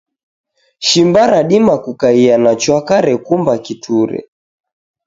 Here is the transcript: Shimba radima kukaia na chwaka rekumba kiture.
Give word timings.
Shimba 0.79 1.27
radima 1.27 1.75
kukaia 1.83 2.35
na 2.43 2.51
chwaka 2.61 2.95
rekumba 3.07 3.53
kiture. 3.65 4.19